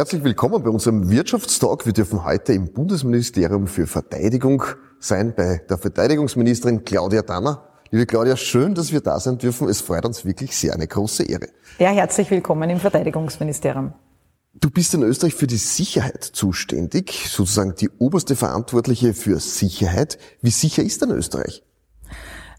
Herzlich 0.00 0.24
willkommen 0.24 0.62
bei 0.62 0.70
unserem 0.70 1.10
Wirtschaftstalk. 1.10 1.84
Wir 1.84 1.92
dürfen 1.92 2.24
heute 2.24 2.54
im 2.54 2.72
Bundesministerium 2.72 3.66
für 3.66 3.86
Verteidigung 3.86 4.64
sein 4.98 5.34
bei 5.36 5.60
der 5.68 5.76
Verteidigungsministerin 5.76 6.86
Claudia 6.86 7.20
Danner. 7.20 7.68
Liebe 7.90 8.06
Claudia, 8.06 8.34
schön, 8.38 8.74
dass 8.74 8.92
wir 8.92 9.02
da 9.02 9.20
sein 9.20 9.36
dürfen. 9.36 9.68
Es 9.68 9.82
freut 9.82 10.06
uns 10.06 10.24
wirklich 10.24 10.56
sehr, 10.56 10.72
eine 10.72 10.86
große 10.86 11.24
Ehre. 11.24 11.48
Ja, 11.78 11.90
herzlich 11.90 12.30
willkommen 12.30 12.70
im 12.70 12.80
Verteidigungsministerium. 12.80 13.92
Du 14.54 14.70
bist 14.70 14.94
in 14.94 15.02
Österreich 15.02 15.34
für 15.34 15.46
die 15.46 15.58
Sicherheit 15.58 16.24
zuständig, 16.24 17.28
sozusagen 17.28 17.74
die 17.74 17.90
oberste 17.98 18.36
Verantwortliche 18.36 19.12
für 19.12 19.38
Sicherheit. 19.38 20.16
Wie 20.40 20.50
sicher 20.50 20.82
ist 20.82 21.02
denn 21.02 21.10
Österreich? 21.10 21.62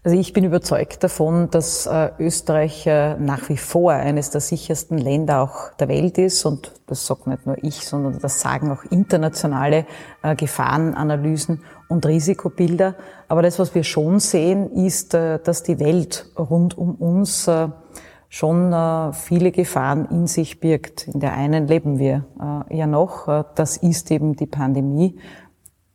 Also 0.04 0.18
ich 0.18 0.32
bin 0.32 0.42
überzeugt 0.42 1.04
davon, 1.04 1.48
dass 1.50 1.86
äh, 1.86 2.10
Österreich 2.18 2.88
äh, 2.88 3.14
nach 3.18 3.48
wie 3.48 3.56
vor 3.56 3.92
eines 3.92 4.30
der 4.30 4.40
sichersten 4.40 4.98
Länder 4.98 5.40
auch 5.40 5.72
der 5.74 5.86
Welt 5.86 6.18
ist. 6.18 6.44
Und 6.44 6.72
das 6.88 7.06
sagt 7.06 7.28
nicht 7.28 7.46
nur 7.46 7.62
ich, 7.62 7.86
sondern 7.86 8.18
das 8.18 8.40
sagen 8.40 8.72
auch 8.72 8.82
internationale 8.90 9.86
äh, 10.24 10.34
Gefahrenanalysen 10.34 11.62
und 11.86 12.04
Risikobilder. 12.04 12.96
Aber 13.28 13.42
das, 13.42 13.60
was 13.60 13.76
wir 13.76 13.84
schon 13.84 14.18
sehen, 14.18 14.72
ist, 14.72 15.14
dass 15.14 15.62
die 15.62 15.78
Welt 15.78 16.26
rund 16.36 16.76
um 16.76 16.96
uns 16.96 17.48
schon 18.28 19.12
viele 19.12 19.52
Gefahren 19.52 20.06
in 20.10 20.26
sich 20.26 20.58
birgt. 20.58 21.08
In 21.08 21.20
der 21.20 21.34
einen 21.34 21.66
leben 21.66 21.98
wir 21.98 22.24
ja 22.70 22.86
noch. 22.86 23.44
Das 23.54 23.76
ist 23.78 24.10
eben 24.10 24.36
die 24.36 24.46
Pandemie. 24.46 25.18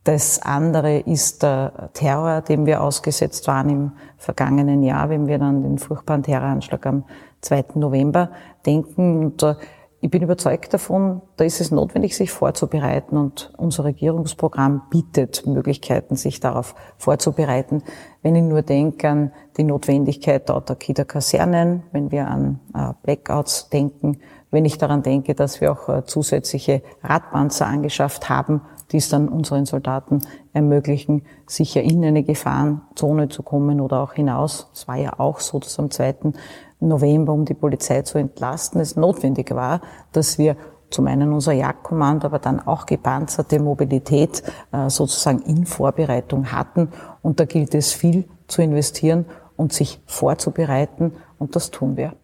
Das 0.08 0.40
andere 0.40 1.00
ist 1.00 1.42
der 1.42 1.90
Terror, 1.92 2.40
dem 2.40 2.64
wir 2.64 2.82
ausgesetzt 2.82 3.46
waren 3.46 3.68
im 3.68 3.92
vergangenen 4.16 4.82
Jahr, 4.82 5.10
wenn 5.10 5.26
wir 5.26 5.38
dann 5.38 5.62
den 5.62 5.76
furchtbaren 5.76 6.22
Terroranschlag 6.22 6.86
am 6.86 7.04
2. 7.42 7.64
November 7.74 8.30
denken. 8.64 9.18
Und 9.18 9.42
äh, 9.42 9.56
ich 10.00 10.10
bin 10.10 10.22
überzeugt 10.22 10.72
davon, 10.72 11.20
da 11.36 11.44
ist 11.44 11.60
es 11.60 11.70
notwendig, 11.70 12.16
sich 12.16 12.30
vorzubereiten 12.30 13.18
und 13.18 13.52
unser 13.58 13.84
Regierungsprogramm 13.84 14.84
bietet 14.88 15.46
Möglichkeiten, 15.46 16.16
sich 16.16 16.40
darauf 16.40 16.74
vorzubereiten. 16.96 17.82
Wenn 18.22 18.34
ich 18.34 18.44
nur 18.44 18.62
denke 18.62 19.10
an 19.10 19.32
die 19.58 19.64
Notwendigkeit 19.64 20.48
der 20.48 20.56
Autarkie 20.56 20.94
der 20.94 21.04
Kasernen, 21.04 21.82
wenn 21.92 22.10
wir 22.10 22.28
an 22.28 22.60
äh, 22.74 22.94
Blackouts 23.02 23.68
denken, 23.68 24.20
wenn 24.50 24.64
ich 24.64 24.78
daran 24.78 25.02
denke, 25.02 25.34
dass 25.34 25.60
wir 25.60 25.70
auch 25.70 25.90
äh, 25.90 26.06
zusätzliche 26.06 26.80
Radpanzer 27.02 27.66
angeschafft 27.66 28.30
haben, 28.30 28.62
die 28.90 28.96
es 28.96 29.08
dann 29.08 29.28
unseren 29.28 29.66
Soldaten 29.66 30.20
ermöglichen, 30.52 31.22
sicher 31.46 31.82
in 31.82 32.04
eine 32.04 32.22
Gefahrenzone 32.22 33.28
zu 33.28 33.42
kommen 33.42 33.80
oder 33.80 34.00
auch 34.00 34.14
hinaus. 34.14 34.70
Es 34.72 34.88
war 34.88 34.96
ja 34.96 35.18
auch 35.18 35.40
so, 35.40 35.58
dass 35.58 35.78
am 35.78 35.90
2. 35.90 36.32
November, 36.80 37.32
um 37.32 37.44
die 37.44 37.54
Polizei 37.54 38.02
zu 38.02 38.18
entlasten, 38.18 38.80
es 38.80 38.96
notwendig 38.96 39.54
war, 39.54 39.80
dass 40.12 40.38
wir 40.38 40.56
zum 40.90 41.06
einen 41.06 41.32
unser 41.32 41.52
Jagdkommando, 41.52 42.26
aber 42.26 42.38
dann 42.38 42.60
auch 42.60 42.86
gepanzerte 42.86 43.60
Mobilität 43.60 44.42
äh, 44.72 44.88
sozusagen 44.88 45.40
in 45.40 45.66
Vorbereitung 45.66 46.50
hatten. 46.50 46.88
Und 47.22 47.40
da 47.40 47.44
gilt 47.44 47.74
es 47.74 47.92
viel 47.92 48.24
zu 48.46 48.62
investieren 48.62 49.26
und 49.56 49.72
sich 49.72 50.00
vorzubereiten. 50.06 51.12
Und 51.38 51.56
das 51.56 51.70
tun 51.70 51.96
wir. 51.96 52.14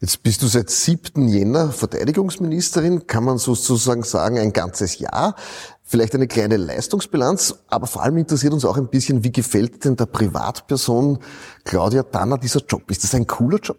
Jetzt 0.00 0.22
bist 0.22 0.42
du 0.42 0.46
seit 0.46 0.70
7. 0.70 1.26
Jänner 1.26 1.72
Verteidigungsministerin, 1.72 3.08
kann 3.08 3.24
man 3.24 3.38
sozusagen 3.38 4.04
sagen, 4.04 4.38
ein 4.38 4.52
ganzes 4.52 5.00
Jahr. 5.00 5.34
Vielleicht 5.82 6.14
eine 6.14 6.28
kleine 6.28 6.56
Leistungsbilanz, 6.56 7.56
aber 7.66 7.88
vor 7.88 8.04
allem 8.04 8.16
interessiert 8.18 8.52
uns 8.52 8.64
auch 8.64 8.76
ein 8.76 8.86
bisschen, 8.86 9.24
wie 9.24 9.32
gefällt 9.32 9.84
denn 9.84 9.96
der 9.96 10.06
Privatperson 10.06 11.18
Claudia 11.64 12.04
Danner 12.04 12.38
dieser 12.38 12.60
Job? 12.60 12.88
Ist 12.92 13.02
das 13.02 13.12
ein 13.16 13.26
cooler 13.26 13.58
Job? 13.58 13.76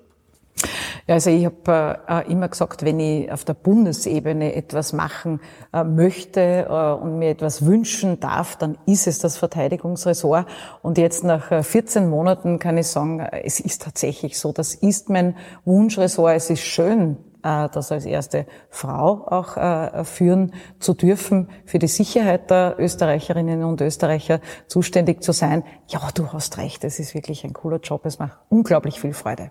Ja, 1.10 1.16
also 1.16 1.32
ich 1.32 1.44
habe 1.44 2.00
äh, 2.08 2.32
immer 2.32 2.50
gesagt, 2.50 2.86
wenn 2.86 3.00
ich 3.00 3.32
auf 3.32 3.44
der 3.44 3.56
Bundesebene 3.56 4.54
etwas 4.54 4.94
machen 4.94 5.42
äh, 5.74 5.84
möchte 5.84 6.68
äh, 6.70 7.04
und 7.04 7.18
mir 7.18 7.32
etwas 7.32 7.66
wünschen 7.66 8.20
darf, 8.20 8.58
dann 8.58 8.78
ist 8.86 9.08
es 9.08 9.18
das 9.18 9.36
Verteidigungsressort. 9.36 10.46
Und 10.84 11.00
jetzt 11.00 11.24
nach 11.24 11.66
14 11.66 12.04
äh, 12.04 12.06
Monaten 12.06 12.60
kann 12.60 12.78
ich 12.78 12.86
sagen, 12.86 13.22
es 13.22 13.60
ist 13.60 13.82
tatsächlich 13.82 14.38
so, 14.38 14.52
das 14.52 14.76
ist 14.76 15.10
mein 15.10 15.36
Wunschressort. 15.66 16.36
Es 16.36 16.52
ist 16.52 16.62
schön, 16.62 17.18
äh, 17.42 17.70
das 17.70 17.92
als 17.92 18.06
erste 18.06 18.46
Frau 18.70 19.26
auch 19.26 19.58
äh, 19.58 20.04
führen 20.04 20.54
zu 20.78 20.94
dürfen, 20.94 21.50
für 21.66 21.80
die 21.80 21.88
Sicherheit 21.88 22.52
der 22.52 22.76
Österreicherinnen 22.78 23.64
und 23.64 23.82
Österreicher 23.82 24.42
zuständig 24.68 25.24
zu 25.24 25.32
sein. 25.32 25.64
Ja, 25.88 26.02
du 26.14 26.32
hast 26.34 26.60
recht, 26.60 26.84
es 26.84 27.00
ist 27.00 27.16
wirklich 27.16 27.46
ein 27.46 27.54
cooler 27.54 27.80
Job, 27.80 28.06
es 28.06 28.20
macht 28.20 28.38
unglaublich 28.50 29.00
viel 29.00 29.14
Freude. 29.14 29.50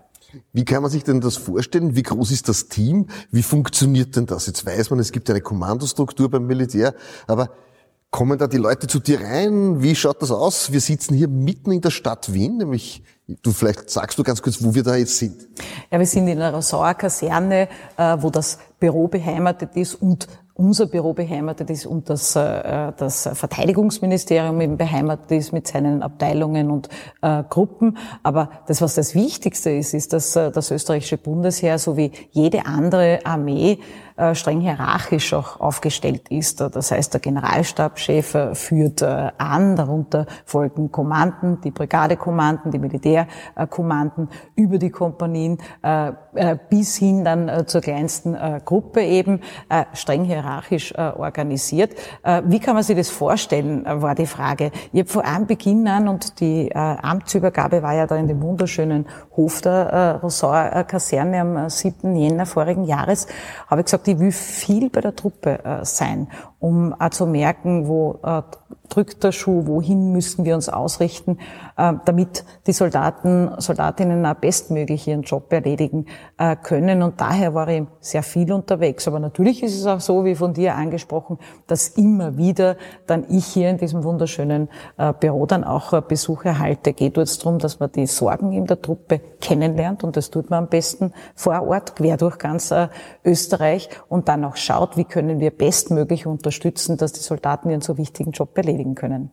Wie 0.53 0.65
kann 0.65 0.81
man 0.81 0.91
sich 0.91 1.03
denn 1.03 1.21
das 1.21 1.37
vorstellen? 1.37 1.95
Wie 1.95 2.03
groß 2.03 2.31
ist 2.31 2.49
das 2.49 2.67
Team? 2.67 3.07
Wie 3.31 3.43
funktioniert 3.43 4.15
denn 4.15 4.25
das? 4.25 4.45
Jetzt 4.45 4.65
weiß 4.65 4.89
man, 4.89 4.99
es 4.99 5.11
gibt 5.11 5.29
eine 5.29 5.41
Kommandostruktur 5.41 6.29
beim 6.29 6.45
Militär, 6.45 6.93
aber 7.27 7.51
kommen 8.11 8.37
da 8.37 8.47
die 8.47 8.57
Leute 8.57 8.87
zu 8.87 8.99
dir 8.99 9.21
rein? 9.21 9.81
Wie 9.81 9.95
schaut 9.95 10.21
das 10.21 10.31
aus? 10.31 10.71
Wir 10.71 10.81
sitzen 10.81 11.15
hier 11.15 11.27
mitten 11.27 11.71
in 11.71 11.81
der 11.81 11.91
Stadt 11.91 12.33
Wien, 12.33 12.57
nämlich 12.57 13.03
Du 13.43 13.51
vielleicht 13.51 13.91
sagst 13.91 14.17
du 14.17 14.23
ganz 14.23 14.41
kurz, 14.41 14.63
wo 14.63 14.73
wir 14.73 14.81
da 14.81 14.95
jetzt 14.95 15.17
sind. 15.17 15.47
Ja, 15.91 15.99
wir 15.99 16.05
sind 16.07 16.27
in 16.27 16.39
der 16.39 16.51
Rosauer 16.51 16.95
Kaserne, 16.95 17.67
äh, 17.95 18.17
wo 18.19 18.31
das 18.31 18.57
Büro 18.79 19.07
beheimatet 19.07 19.75
ist 19.75 19.93
und 20.01 20.27
unser 20.55 20.87
Büro 20.87 21.13
beheimatet 21.13 21.69
ist 21.69 21.85
und 21.85 22.09
das, 22.09 22.35
äh, 22.35 22.91
das 22.97 23.29
Verteidigungsministerium 23.31 24.59
eben 24.61 24.77
beheimatet 24.77 25.31
ist 25.31 25.53
mit 25.53 25.67
seinen 25.67 26.01
Abteilungen 26.01 26.71
und 26.71 26.89
äh, 27.21 27.43
Gruppen. 27.47 27.97
Aber 28.23 28.49
das, 28.65 28.81
was 28.81 28.95
das 28.95 29.13
Wichtigste 29.13 29.69
ist, 29.69 29.93
ist, 29.93 30.11
dass 30.11 30.33
das 30.33 30.71
österreichische 30.71 31.17
Bundesheer 31.17 31.77
sowie 31.77 32.11
jede 32.31 32.65
andere 32.65 33.19
Armee 33.25 33.77
streng 34.33 34.61
hierarchisch 34.61 35.33
auch 35.33 35.59
aufgestellt 35.59 36.29
ist. 36.29 36.61
Das 36.61 36.91
heißt, 36.91 37.13
der 37.13 37.21
Generalstabschef 37.21 38.35
äh, 38.35 38.55
führt 38.55 39.01
äh, 39.01 39.31
an, 39.37 39.75
darunter 39.75 40.25
folgen 40.45 40.91
Kommanden, 40.91 41.61
die 41.61 41.71
Brigadekommanden, 41.71 42.71
die 42.71 42.79
Militärkommanden 42.79 44.29
über 44.55 44.77
die 44.77 44.89
Kompanien 44.89 45.57
bis 46.69 46.97
hin 46.97 47.23
dann 47.23 47.67
zur 47.67 47.81
kleinsten 47.81 48.35
Gruppe 48.65 49.01
eben 49.01 49.41
streng 49.93 50.23
hierarchisch 50.23 50.97
organisiert. 50.97 51.95
Wie 52.45 52.59
kann 52.59 52.75
man 52.75 52.83
sich 52.83 52.95
das 52.95 53.09
vorstellen, 53.09 53.85
war 53.85 54.15
die 54.15 54.25
Frage. 54.25 54.71
Ich 54.91 54.99
habe 55.01 55.09
vor 55.09 55.25
einem 55.25 55.47
Beginn 55.47 55.87
an, 55.87 56.07
und 56.07 56.39
die 56.39 56.73
Amtsübergabe 56.75 57.81
war 57.83 57.93
ja 57.93 58.07
da 58.07 58.15
in 58.15 58.27
dem 58.27 58.41
wunderschönen 58.41 59.07
Hof 59.39 59.61
der 59.61 60.19
Rosauer 60.21 60.83
Kaserne 60.83 61.39
am 61.39 61.69
7. 61.69 62.13
Jänner 62.13 62.45
vorigen 62.45 62.83
Jahres, 62.83 63.25
habe 63.67 63.79
ich 63.79 63.85
gesagt, 63.85 64.07
die 64.07 64.19
will 64.19 64.33
viel 64.33 64.89
bei 64.89 64.99
der 64.99 65.15
Truppe 65.15 65.63
äh, 65.63 65.85
sein, 65.85 66.27
um 66.59 66.93
auch 66.93 67.09
zu 67.11 67.25
merken, 67.25 67.87
wo 67.87 68.19
äh, 68.21 68.41
drückt 68.89 69.23
der 69.23 69.31
Schuh, 69.31 69.67
wohin 69.67 70.11
müssen 70.11 70.45
wir 70.45 70.55
uns 70.55 70.67
ausrichten, 70.67 71.37
äh, 71.77 71.93
damit 72.05 72.43
die 72.67 72.73
Soldaten, 72.73 73.51
Soldatinnen 73.57 74.25
auch 74.25 74.33
bestmöglich 74.35 75.07
ihren 75.07 75.21
Job 75.21 75.51
erledigen 75.53 76.07
äh, 76.37 76.55
können. 76.55 77.03
Und 77.03 77.21
daher 77.21 77.53
war 77.53 77.67
ich 77.67 77.83
sehr 77.99 78.23
viel 78.23 78.51
unterwegs. 78.51 79.07
Aber 79.07 79.19
natürlich 79.19 79.63
ist 79.63 79.77
es 79.77 79.85
auch 79.85 79.99
so, 79.99 80.25
wie 80.25 80.35
von 80.35 80.53
dir 80.53 80.75
angesprochen, 80.75 81.37
dass 81.67 81.89
immer 81.89 82.37
wieder 82.37 82.77
dann 83.05 83.25
ich 83.29 83.45
hier 83.45 83.69
in 83.69 83.77
diesem 83.77 84.03
wunderschönen 84.03 84.69
äh, 84.97 85.13
Büro 85.13 85.45
dann 85.45 85.63
auch 85.63 86.01
Besuche 86.01 86.49
erhalte. 86.49 86.93
Geht 86.93 87.17
jetzt 87.17 87.45
darum, 87.45 87.59
dass 87.59 87.79
man 87.79 87.91
die 87.91 88.07
Sorgen 88.07 88.51
in 88.53 88.65
der 88.65 88.81
Truppe 88.81 89.21
kennenlernt 89.39 90.03
und 90.03 90.17
das 90.17 90.31
tut 90.31 90.49
man 90.49 90.63
am 90.63 90.69
besten 90.69 91.13
vor 91.35 91.61
Ort, 91.67 91.95
quer 91.95 92.17
durch 92.17 92.37
ganz 92.37 92.73
Österreich 93.23 93.89
und 94.07 94.27
dann 94.27 94.43
auch 94.45 94.55
schaut, 94.55 94.97
wie 94.97 95.05
können 95.05 95.39
wir 95.39 95.51
bestmöglich 95.51 96.25
unterstützen, 96.25 96.97
dass 96.97 97.13
die 97.13 97.19
Soldaten 97.19 97.69
ihren 97.69 97.81
so 97.81 97.97
wichtigen 97.97 98.31
Job 98.31 98.53
erledigen 98.59 98.95
können. 98.95 99.31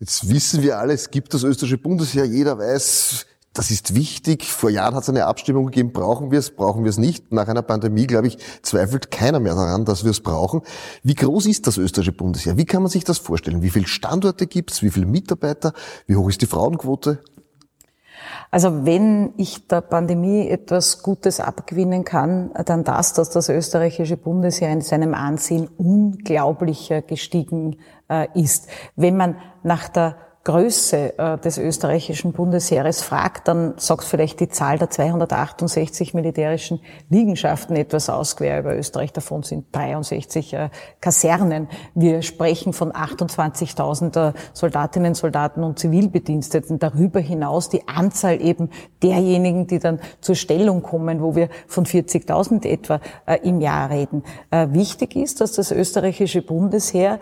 Jetzt 0.00 0.28
wissen 0.28 0.62
wir 0.62 0.78
alle, 0.78 0.92
es 0.92 1.10
gibt 1.10 1.34
das 1.34 1.42
österreichische 1.42 1.78
Bundesheer, 1.78 2.24
jeder 2.24 2.58
weiß, 2.58 3.26
das 3.58 3.72
ist 3.72 3.96
wichtig. 3.96 4.44
Vor 4.44 4.70
Jahren 4.70 4.94
hat 4.94 5.02
es 5.02 5.08
eine 5.08 5.26
Abstimmung 5.26 5.66
gegeben, 5.66 5.92
brauchen 5.92 6.30
wir 6.30 6.38
es, 6.38 6.50
brauchen 6.54 6.84
wir 6.84 6.90
es 6.90 6.98
nicht. 6.98 7.32
Nach 7.32 7.48
einer 7.48 7.62
Pandemie, 7.62 8.06
glaube 8.06 8.28
ich, 8.28 8.38
zweifelt 8.62 9.10
keiner 9.10 9.40
mehr 9.40 9.56
daran, 9.56 9.84
dass 9.84 10.04
wir 10.04 10.12
es 10.12 10.20
brauchen. 10.20 10.62
Wie 11.02 11.16
groß 11.16 11.46
ist 11.46 11.66
das 11.66 11.76
österreichische 11.76 12.12
Bundesheer? 12.12 12.56
Wie 12.56 12.66
kann 12.66 12.82
man 12.82 12.90
sich 12.90 13.02
das 13.02 13.18
vorstellen? 13.18 13.62
Wie 13.62 13.70
viele 13.70 13.88
Standorte 13.88 14.46
gibt 14.46 14.70
es? 14.70 14.82
Wie 14.82 14.90
viele 14.90 15.06
Mitarbeiter? 15.06 15.72
Wie 16.06 16.14
hoch 16.14 16.28
ist 16.28 16.40
die 16.40 16.46
Frauenquote? 16.46 17.20
Also 18.50 18.86
wenn 18.86 19.34
ich 19.36 19.68
der 19.68 19.80
Pandemie 19.80 20.48
etwas 20.48 21.02
Gutes 21.02 21.40
abgewinnen 21.40 22.04
kann, 22.04 22.50
dann 22.64 22.84
das, 22.84 23.12
dass 23.12 23.30
das 23.30 23.48
österreichische 23.48 24.16
Bundesheer 24.16 24.70
in 24.70 24.80
seinem 24.80 25.14
Ansehen 25.14 25.68
unglaublich 25.76 26.92
gestiegen 27.06 27.78
äh, 28.08 28.28
ist. 28.34 28.68
Wenn 28.96 29.16
man 29.16 29.36
nach 29.62 29.88
der 29.88 30.16
Größe 30.48 31.18
äh, 31.18 31.36
des 31.36 31.58
österreichischen 31.58 32.32
Bundesheeres 32.32 33.02
fragt, 33.02 33.48
dann 33.48 33.74
sagt 33.76 34.04
vielleicht 34.04 34.40
die 34.40 34.48
Zahl 34.48 34.78
der 34.78 34.88
268 34.88 36.14
militärischen 36.14 36.80
Liegenschaften 37.10 37.76
etwas 37.76 38.08
aus 38.08 38.34
quer 38.34 38.60
über 38.60 38.74
Österreich. 38.74 39.12
Davon 39.12 39.42
sind 39.42 39.66
63 39.72 40.54
äh, 40.54 40.70
Kasernen. 41.02 41.68
Wir 41.94 42.22
sprechen 42.22 42.72
von 42.72 42.92
28.000 42.92 44.30
äh, 44.30 44.32
Soldatinnen, 44.54 45.14
Soldaten 45.14 45.62
und 45.62 45.78
Zivilbediensteten. 45.78 46.78
Darüber 46.78 47.20
hinaus 47.20 47.68
die 47.68 47.86
Anzahl 47.86 48.40
eben 48.40 48.70
derjenigen, 49.02 49.66
die 49.66 49.80
dann 49.80 50.00
zur 50.22 50.34
Stellung 50.34 50.80
kommen, 50.80 51.20
wo 51.20 51.36
wir 51.36 51.50
von 51.66 51.84
40.000 51.84 52.66
etwa 52.66 53.00
im 53.42 53.60
Jahr 53.60 53.90
reden. 53.90 54.22
Wichtig 54.50 55.14
ist, 55.14 55.40
dass 55.40 55.52
das 55.52 55.70
österreichische 55.70 56.42
Bundesheer 56.42 57.20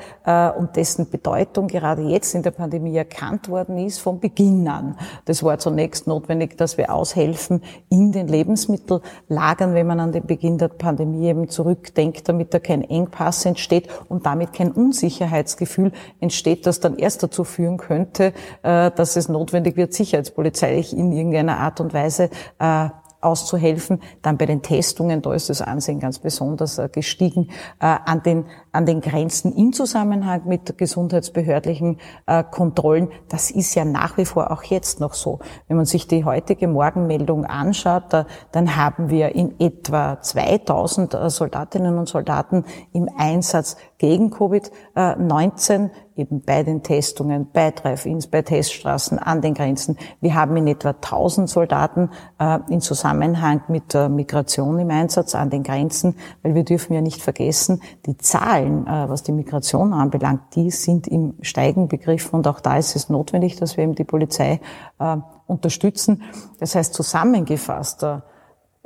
und 0.59 0.77
dessen 0.77 1.11
Bedeutung 1.11 1.67
gerade 1.69 2.03
jetzt 2.03 2.35
in 2.35 2.43
der 2.43 2.53
Pandemie 2.53 3.05
erkannt 3.17 3.49
worden 3.49 3.79
ist 3.79 3.99
von 3.99 4.21
Beginn 4.21 4.69
an. 4.69 4.97
Das 5.25 5.43
war 5.43 5.59
zunächst 5.59 6.07
notwendig, 6.07 6.57
dass 6.57 6.77
wir 6.77 6.93
aushelfen 6.93 7.63
in 7.89 8.13
den 8.13 8.29
Lebensmittellagern, 8.29 9.75
wenn 9.75 9.87
man 9.87 10.01
an 10.01 10.13
den 10.13 10.27
Beginn 10.27 10.59
der 10.59 10.69
Pandemie 10.69 11.29
eben 11.29 11.49
zurückdenkt, 11.49 12.29
damit 12.29 12.53
da 12.53 12.59
kein 12.59 12.83
Engpass 12.83 13.45
entsteht 13.45 13.89
und 14.09 14.27
damit 14.27 14.53
kein 14.53 14.71
Unsicherheitsgefühl 14.71 15.93
entsteht, 16.21 16.67
das 16.67 16.81
dann 16.81 16.99
erst 16.99 17.23
dazu 17.23 17.45
führen 17.45 17.79
könnte, 17.79 18.33
äh, 18.63 18.91
dass 18.91 19.17
es 19.17 19.29
notwendig 19.29 19.77
wird, 19.77 19.95
sicherheitspolizeilich 19.95 20.97
in 20.97 21.13
irgendeiner 21.13 21.59
Art 21.59 21.81
und 21.81 21.95
Weise 21.95 22.31
äh, 22.59 22.89
auszuhelfen. 23.21 24.01
Dann 24.23 24.39
bei 24.39 24.47
den 24.47 24.63
Testungen, 24.63 25.23
da 25.23 25.33
ist 25.33 25.51
das 25.51 25.63
Ansehen 25.63 26.01
ganz 26.01 26.19
besonders 26.19 26.79
äh, 26.79 26.89
gestiegen, 26.91 27.51
äh, 27.81 27.97
an 28.05 28.23
den, 28.23 28.47
an 28.73 28.87
den 28.87 29.01
Grenzen 29.01 29.53
im 29.53 29.73
Zusammenhang 29.73 30.43
mit 30.47 30.79
gesundheitsbehördlichen 30.79 31.99
äh, 32.27 32.45
Kontrollen. 32.45 33.09
Das 33.29 33.51
ist 33.51 33.75
ja 33.75 33.85
nach 33.85 34.17
wie 34.17 34.25
vor 34.25 34.51
auch 34.51 34.63
jetzt 34.63 35.01
noch 35.01 35.15
so. 35.15 35.41
Wenn 35.69 35.77
man 35.77 35.87
sich 35.87 36.07
die 36.07 36.25
heutige 36.25 36.69
Morgenmeldung 36.69 37.45
anschaut, 37.45 38.27
dann 38.53 38.77
haben 38.77 39.11
wir 39.11 39.35
in 39.35 39.59
etwa 39.59 40.21
2000 40.21 41.17
Soldatinnen 41.29 41.99
und 41.99 42.09
Soldaten 42.09 42.65
im 42.93 43.09
Einsatz 43.17 43.77
gegen 43.99 44.33
Covid-19 44.33 45.91
eben 46.17 46.41
bei 46.41 46.63
den 46.63 46.83
Testungen, 46.83 47.49
bei 47.53 47.71
Drive-ins, 47.71 48.27
bei 48.27 48.43
Teststraßen, 48.43 49.19
an 49.19 49.43
den 49.43 49.55
Grenzen. 49.55 49.99
Wir 50.21 50.35
haben 50.35 50.57
in 50.57 50.67
etwa 50.67 50.91
1000 50.91 51.49
Soldaten 51.49 52.11
äh, 52.39 52.59
in 52.69 52.81
Zusammenhang 52.81 53.63
mit 53.69 53.95
der 53.95 54.09
Migration 54.09 54.79
im 54.79 54.91
Einsatz 54.91 55.35
an 55.35 55.51
den 55.51 55.63
Grenzen, 55.63 56.17
weil 56.43 56.55
wir 56.55 56.65
dürfen 56.65 56.95
ja 56.95 57.01
nicht 57.01 57.23
vergessen, 57.23 57.83
die 58.07 58.17
Zahlen, 58.17 58.87
äh, 58.87 59.09
was 59.09 59.23
die 59.23 59.33
Migration 59.33 59.93
anbelangt, 59.93 60.55
die 60.55 60.71
sind 60.71 61.07
im 61.07 61.35
Steigen 61.43 61.89
begriffen 61.89 62.37
und 62.37 62.49
auch 62.49 62.61
da 62.61 62.79
ist 62.79 62.97
es 62.97 63.09
notwendig, 63.09 63.57
dass 63.57 63.77
wir 63.77 63.85
eben 63.85 63.95
die 63.95 64.05
Polizei 64.05 64.61
äh, 64.99 65.17
unterstützen. 65.47 66.23
Das 66.59 66.75
heißt 66.75 66.95
zusammengefasst, 66.95 68.03
äh, 68.03 68.21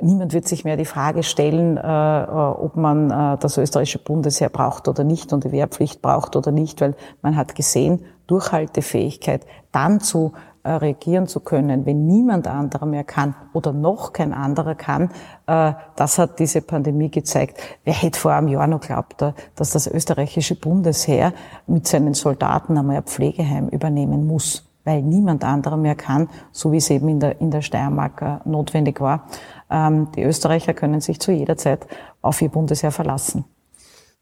Niemand 0.01 0.33
wird 0.33 0.47
sich 0.47 0.63
mehr 0.63 0.77
die 0.77 0.85
Frage 0.85 1.23
stellen, 1.23 1.77
äh, 1.77 2.23
äh, 2.23 2.27
ob 2.27 2.75
man 2.75 3.11
äh, 3.11 3.37
das 3.37 3.57
österreichische 3.57 3.99
Bundesheer 3.99 4.49
braucht 4.49 4.87
oder 4.87 5.03
nicht 5.03 5.31
und 5.31 5.43
die 5.43 5.51
Wehrpflicht 5.51 6.01
braucht 6.01 6.35
oder 6.35 6.51
nicht, 6.51 6.81
weil 6.81 6.95
man 7.21 7.35
hat 7.35 7.55
gesehen, 7.55 8.03
Durchhaltefähigkeit, 8.27 9.45
dann 9.71 9.99
zu 9.99 10.33
reagieren 10.63 11.25
zu 11.25 11.39
können, 11.39 11.87
wenn 11.87 12.05
niemand 12.05 12.47
anderer 12.47 12.85
mehr 12.85 13.03
kann 13.03 13.33
oder 13.51 13.73
noch 13.73 14.13
kein 14.13 14.31
anderer 14.31 14.75
kann, 14.75 15.09
das 15.47 16.19
hat 16.19 16.37
diese 16.37 16.61
Pandemie 16.61 17.09
gezeigt. 17.09 17.59
Wer 17.83 17.95
hätte 17.95 18.19
vor 18.19 18.31
einem 18.33 18.47
Jahr 18.47 18.67
noch 18.67 18.79
glaubt, 18.79 19.25
dass 19.55 19.71
das 19.71 19.87
österreichische 19.87 20.53
Bundesheer 20.53 21.33
mit 21.65 21.87
seinen 21.87 22.13
Soldaten 22.13 22.77
einmal 22.77 22.97
ein 22.97 23.03
Pflegeheim 23.03 23.69
übernehmen 23.69 24.27
muss? 24.27 24.71
weil 24.83 25.01
niemand 25.01 25.43
anderer 25.43 25.77
mehr 25.77 25.95
kann, 25.95 26.29
so 26.51 26.71
wie 26.71 26.77
es 26.77 26.89
eben 26.89 27.07
in 27.09 27.19
der, 27.19 27.39
in 27.39 27.51
der 27.51 27.61
Steiermark 27.61 28.45
notwendig 28.45 28.99
war. 28.99 29.27
Ähm, 29.71 30.11
die 30.15 30.23
Österreicher 30.23 30.73
können 30.73 31.01
sich 31.01 31.19
zu 31.19 31.31
jeder 31.31 31.57
Zeit 31.57 31.87
auf 32.21 32.41
ihr 32.41 32.49
Bundesheer 32.49 32.91
verlassen. 32.91 33.45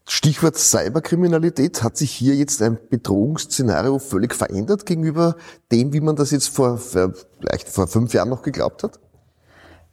Stichwort 0.06 0.56
Cyberkriminalität. 0.56 1.82
Hat 1.82 1.96
sich 1.96 2.10
hier 2.10 2.34
jetzt 2.34 2.62
ein 2.62 2.78
Bedrohungsszenario 2.88 3.98
völlig 3.98 4.34
verändert 4.34 4.86
gegenüber 4.86 5.36
dem, 5.70 5.92
wie 5.92 6.00
man 6.00 6.16
das 6.16 6.30
jetzt 6.30 6.48
vor, 6.48 6.78
vielleicht 6.78 7.68
vor 7.68 7.86
fünf 7.86 8.12
Jahren 8.14 8.28
noch 8.28 8.42
geglaubt 8.42 8.82
hat? 8.82 8.98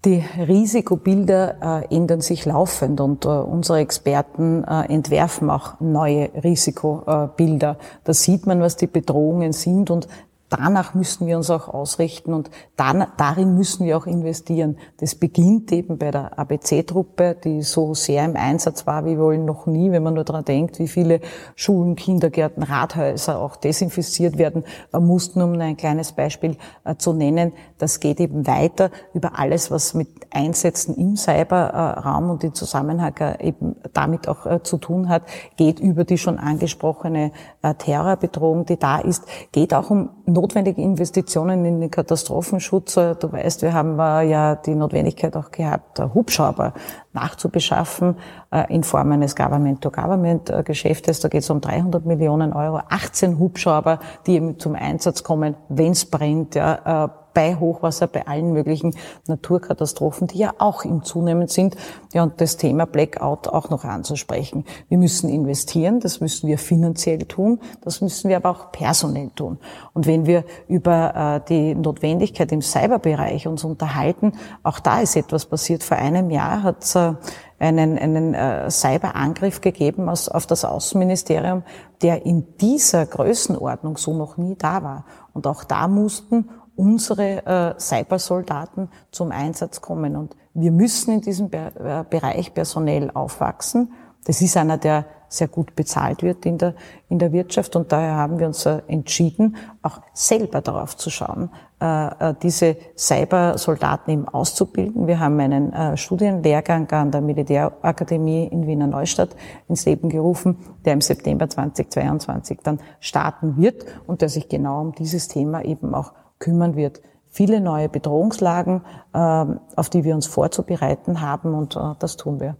Die 0.05 0.23
Risikobilder 0.37 1.83
äh, 1.89 1.95
ändern 1.95 2.21
sich 2.21 2.45
laufend 2.45 3.01
und 3.01 3.25
äh, 3.25 3.29
unsere 3.29 3.79
Experten 3.79 4.63
äh, 4.63 4.85
entwerfen 4.93 5.49
auch 5.49 5.79
neue 5.79 6.29
Risikobilder. 6.43 7.77
Da 8.03 8.13
sieht 8.13 8.45
man, 8.45 8.61
was 8.61 8.75
die 8.75 8.85
Bedrohungen 8.85 9.53
sind 9.53 9.89
und 9.89 10.07
danach 10.49 10.93
müssen 10.93 11.27
wir 11.27 11.37
uns 11.37 11.49
auch 11.49 11.67
ausrichten 11.67 12.33
und 12.33 12.49
dann, 12.75 13.05
darin 13.17 13.55
müssen 13.55 13.85
wir 13.85 13.97
auch 13.97 14.05
investieren. 14.05 14.77
Das 14.97 15.15
beginnt 15.15 15.71
eben 15.71 15.97
bei 15.97 16.11
der 16.11 16.37
ABC-Truppe, 16.39 17.35
die 17.43 17.61
so 17.61 17.93
sehr 17.93 18.23
im 18.25 18.35
Einsatz 18.35 18.87
war 18.87 19.05
wie 19.05 19.17
wohl 19.17 19.37
noch 19.37 19.65
nie, 19.65 19.91
wenn 19.91 20.03
man 20.03 20.13
nur 20.13 20.23
daran 20.23 20.45
denkt, 20.45 20.79
wie 20.79 20.87
viele 20.87 21.19
Schulen, 21.55 21.95
Kindergärten, 21.95 22.63
Rathäuser 22.63 23.39
auch 23.39 23.55
desinfiziert 23.55 24.37
werden 24.37 24.63
mussten, 24.93 25.41
um 25.41 25.59
ein 25.59 25.77
kleines 25.77 26.11
Beispiel 26.13 26.57
äh, 26.83 26.95
zu 26.95 27.13
nennen. 27.13 27.53
Das 27.77 27.99
geht 27.99 28.19
eben 28.19 28.47
weiter 28.47 28.91
über 29.13 29.37
alles, 29.37 29.71
was 29.71 29.93
mit 29.93 30.07
Einsätzen 30.31 30.95
im 30.95 31.15
Cyberraum 31.17 32.29
und 32.29 32.43
im 32.43 32.53
Zusammenhang 32.53 33.15
äh, 33.17 33.47
eben 33.47 33.75
damit 33.93 34.27
auch 34.27 34.45
äh, 34.45 34.63
zu 34.63 34.77
tun 34.77 35.09
hat, 35.09 35.23
geht 35.57 35.79
über 35.79 36.03
die 36.03 36.17
schon 36.17 36.39
angesprochene 36.39 37.31
Terrorbedrohung, 37.77 38.65
die 38.65 38.77
da 38.77 38.99
ist, 38.99 39.23
geht 39.51 39.73
auch 39.73 39.89
um 39.89 40.09
notwendige 40.27 40.81
Investitionen 40.81 41.65
in 41.65 41.81
den 41.81 41.89
Katastrophenschutz. 41.89 42.95
Du 42.95 43.31
weißt, 43.31 43.61
wir 43.61 43.73
haben 43.73 43.97
äh, 43.97 44.29
ja 44.29 44.55
die 44.55 44.75
Notwendigkeit 44.75 45.35
auch 45.35 45.51
gehabt, 45.51 45.99
Hubschrauber 45.99 46.73
nachzubeschaffen 47.13 48.15
äh, 48.51 48.71
in 48.73 48.83
Form 48.83 49.11
eines 49.11 49.35
Government-to-Government-Geschäftes. 49.35 51.21
Da 51.21 51.29
geht 51.29 51.41
es 51.41 51.49
um 51.49 51.61
300 51.61 52.05
Millionen 52.05 52.53
Euro, 52.53 52.81
18 52.89 53.39
Hubschrauber, 53.39 53.99
die 54.25 54.33
eben 54.35 54.59
zum 54.59 54.75
Einsatz 54.75 55.23
kommen, 55.23 55.55
wenn 55.69 55.93
es 55.93 56.05
brennt. 56.05 56.55
Ja, 56.55 57.05
äh, 57.05 57.09
bei 57.37 57.55
Hochwasser, 57.55 58.07
bei 58.07 58.25
allen 58.25 58.51
möglichen 58.51 58.95
Naturkatastrophen, 59.27 60.25
die 60.25 60.39
ja 60.39 60.55
auch 60.57 60.83
im 60.85 61.03
Zunehmen 61.03 61.47
sind. 61.47 61.75
Ja, 62.11 62.23
und 62.23 62.41
das 62.41 62.57
Thema 62.57 62.87
Blackout 62.87 63.47
auch 63.47 63.69
noch 63.69 63.83
anzusprechen. 63.83 64.65
Wir 64.89 64.97
müssen 64.97 65.29
investieren, 65.29 65.99
das 65.99 66.19
müssen 66.19 66.47
wir 66.47 66.57
finanziell 66.57 67.19
tun, 67.19 67.59
das 67.81 68.01
müssen 68.01 68.29
wir 68.29 68.37
aber 68.37 68.49
auch 68.49 68.71
personell 68.71 69.29
tun. 69.35 69.59
Und 69.93 70.07
wenn 70.07 70.25
wir 70.25 70.45
über 70.67 71.43
äh, 71.45 71.47
die 71.47 71.75
Notwendigkeit 71.75 72.51
im 72.51 72.63
Cyberbereich 72.63 73.47
uns 73.47 73.63
unterhalten, 73.63 74.31
auch 74.63 74.79
da 74.79 75.01
ist 75.01 75.15
etwas 75.15 75.45
passiert. 75.45 75.83
Vor 75.83 75.97
einem 75.97 76.31
Jahr 76.31 76.63
hat 76.63 76.83
es 76.83 76.95
äh, 76.95 77.13
einen, 77.59 77.99
einen 77.99 78.33
äh, 78.33 78.71
Cyberangriff 78.71 79.61
gegeben 79.61 80.09
aus, 80.09 80.27
auf 80.27 80.47
das 80.47 80.65
Außenministerium, 80.65 81.61
der 82.01 82.25
in 82.25 82.57
dieser 82.57 83.05
Größenordnung 83.05 83.97
so 83.97 84.15
noch 84.15 84.37
nie 84.37 84.55
da 84.55 84.81
war. 84.81 85.05
Und 85.33 85.45
auch 85.45 85.63
da 85.63 85.87
mussten 85.87 86.49
unsere 86.77 87.45
äh, 87.45 87.79
Cybersoldaten 87.79 88.89
zum 89.11 89.31
Einsatz 89.31 89.81
kommen. 89.81 90.15
Und 90.15 90.35
wir 90.53 90.71
müssen 90.71 91.15
in 91.15 91.21
diesem 91.21 91.49
Be 91.49 91.71
äh, 91.75 92.03
Bereich 92.09 92.53
personell 92.53 93.11
aufwachsen. 93.13 93.91
Das 94.25 94.41
ist 94.41 94.55
einer, 94.55 94.77
der 94.77 95.05
sehr 95.29 95.47
gut 95.49 95.75
bezahlt 95.75 96.23
wird 96.23 96.45
in 96.45 96.57
der, 96.57 96.73
in 97.09 97.19
der 97.19 97.33
Wirtschaft. 97.33 97.75
Und 97.75 97.91
daher 97.91 98.15
haben 98.15 98.39
wir 98.39 98.47
uns 98.47 98.65
äh, 98.65 98.81
entschieden, 98.87 99.57
auch 99.81 99.99
selber 100.13 100.61
darauf 100.61 100.95
zu 100.95 101.09
schauen, 101.09 101.49
äh, 101.81 102.29
äh 102.29 102.35
diese 102.41 102.77
Cybersoldaten 102.95 104.13
eben 104.13 104.27
auszubilden. 104.27 105.07
Wir 105.07 105.19
haben 105.19 105.39
einen 105.39 105.97
Studienlehrgang 105.97 106.89
an 106.91 107.11
der 107.11 107.21
Militärakademie 107.21 108.45
in 108.45 108.67
Wiener 108.67 108.87
Neustadt 108.87 109.35
ins 109.67 109.85
Leben 109.85 110.09
gerufen, 110.09 110.57
der 110.85 110.93
im 110.93 111.01
September 111.01 111.49
2022 111.49 112.59
dann 112.63 112.79
starten 112.99 113.57
wird 113.57 113.85
und 114.05 114.21
der 114.21 114.29
sich 114.29 114.47
genau 114.47 114.81
um 114.81 114.91
dieses 114.93 115.27
Thema 115.27 115.63
eben 115.63 115.93
auch 115.95 116.13
kümmern 116.39 116.75
wird. 116.75 117.01
Viele 117.29 117.61
neue 117.61 117.89
Bedrohungslagen, 117.89 118.81
ähm, 119.13 119.59
auf 119.75 119.89
die 119.89 120.03
wir 120.03 120.15
uns 120.15 120.25
vorzubereiten 120.25 121.21
haben 121.21 121.53
und 121.53 121.75
äh, 121.75 121.93
das 121.99 122.17
tun 122.17 122.39
wir. 122.39 122.57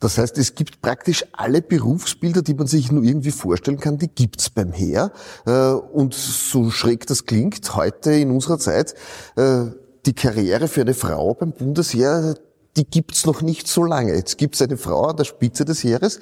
Das 0.00 0.18
heißt, 0.18 0.36
es 0.38 0.56
gibt 0.56 0.82
praktisch 0.82 1.24
alle 1.32 1.62
Berufsbilder, 1.62 2.42
die 2.42 2.54
man 2.54 2.66
sich 2.66 2.90
nur 2.90 3.04
irgendwie 3.04 3.30
vorstellen 3.30 3.78
kann, 3.78 3.98
die 3.98 4.08
gibt's 4.08 4.50
beim 4.50 4.72
Heer. 4.72 5.12
Äh, 5.46 5.52
und 5.52 6.12
so 6.12 6.70
schräg 6.70 7.06
das 7.06 7.24
klingt, 7.24 7.76
heute 7.76 8.12
in 8.12 8.32
unserer 8.32 8.58
Zeit, 8.58 8.94
äh, 9.36 9.66
die 10.04 10.12
Karriere 10.12 10.66
für 10.66 10.80
eine 10.80 10.94
Frau 10.94 11.34
beim 11.34 11.52
Bundesheer, 11.52 12.34
die 12.76 12.84
gibt's 12.84 13.26
noch 13.26 13.42
nicht 13.42 13.68
so 13.68 13.84
lange. 13.84 14.14
Jetzt 14.14 14.38
gibt's 14.38 14.60
eine 14.60 14.76
Frau 14.76 15.06
an 15.06 15.16
der 15.16 15.24
Spitze 15.24 15.64
des 15.64 15.84
Heeres. 15.84 16.18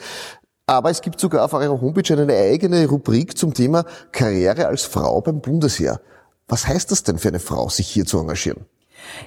Aber 0.67 0.91
es 0.91 1.01
gibt 1.01 1.19
sogar 1.19 1.45
auf 1.45 1.55
eurer 1.55 1.81
Homepage 1.81 2.13
eine 2.13 2.35
eigene 2.35 2.87
Rubrik 2.87 3.37
zum 3.39 3.55
Thema 3.55 3.85
Karriere 4.13 4.67
als 4.67 4.83
Frau 4.83 5.23
beim 5.23 5.41
Bundesheer. 5.41 6.01
Was 6.51 6.67
heißt 6.67 6.91
das 6.91 7.05
denn 7.05 7.19
für 7.19 7.29
eine 7.29 7.39
Frau, 7.39 7.69
sich 7.69 7.87
hier 7.89 8.05
zu 8.05 8.19
engagieren? 8.19 8.67